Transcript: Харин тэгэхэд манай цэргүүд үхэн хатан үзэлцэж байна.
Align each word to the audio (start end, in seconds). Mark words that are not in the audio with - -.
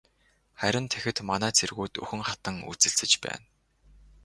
Харин 0.59 0.85
тэгэхэд 0.91 1.17
манай 1.29 1.51
цэргүүд 1.59 1.93
үхэн 2.03 2.21
хатан 2.27 2.55
үзэлцэж 2.71 3.11
байна. 3.23 3.45